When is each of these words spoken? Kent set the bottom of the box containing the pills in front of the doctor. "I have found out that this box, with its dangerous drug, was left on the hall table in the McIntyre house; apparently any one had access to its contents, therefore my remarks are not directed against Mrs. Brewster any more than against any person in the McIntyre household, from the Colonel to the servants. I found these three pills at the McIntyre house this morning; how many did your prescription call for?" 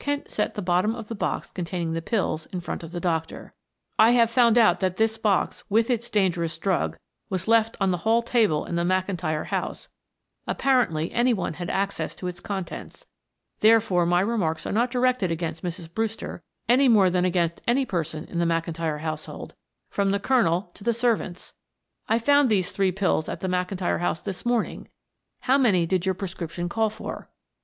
Kent 0.00 0.28
set 0.28 0.54
the 0.54 0.60
bottom 0.60 0.92
of 0.96 1.06
the 1.06 1.14
box 1.14 1.52
containing 1.52 1.92
the 1.92 2.02
pills 2.02 2.46
in 2.46 2.58
front 2.58 2.82
of 2.82 2.90
the 2.90 2.98
doctor. 2.98 3.54
"I 3.96 4.10
have 4.10 4.28
found 4.28 4.58
out 4.58 4.80
that 4.80 4.96
this 4.96 5.16
box, 5.18 5.62
with 5.70 5.88
its 5.88 6.10
dangerous 6.10 6.58
drug, 6.58 6.98
was 7.30 7.46
left 7.46 7.76
on 7.80 7.92
the 7.92 7.98
hall 7.98 8.20
table 8.20 8.64
in 8.64 8.74
the 8.74 8.82
McIntyre 8.82 9.46
house; 9.46 9.88
apparently 10.48 11.12
any 11.12 11.32
one 11.32 11.54
had 11.62 11.70
access 11.70 12.16
to 12.16 12.26
its 12.26 12.40
contents, 12.40 13.06
therefore 13.60 14.04
my 14.04 14.18
remarks 14.20 14.66
are 14.66 14.72
not 14.72 14.90
directed 14.90 15.30
against 15.30 15.62
Mrs. 15.62 15.94
Brewster 15.94 16.42
any 16.68 16.88
more 16.88 17.08
than 17.08 17.24
against 17.24 17.60
any 17.68 17.86
person 17.86 18.24
in 18.24 18.40
the 18.40 18.46
McIntyre 18.46 18.98
household, 19.02 19.54
from 19.90 20.10
the 20.10 20.18
Colonel 20.18 20.72
to 20.74 20.82
the 20.82 20.92
servants. 20.92 21.54
I 22.08 22.18
found 22.18 22.50
these 22.50 22.72
three 22.72 22.90
pills 22.90 23.28
at 23.28 23.38
the 23.42 23.48
McIntyre 23.48 24.00
house 24.00 24.20
this 24.22 24.44
morning; 24.44 24.88
how 25.42 25.56
many 25.56 25.86
did 25.86 26.04
your 26.04 26.16
prescription 26.16 26.68
call 26.68 26.90
for?" 26.90 27.30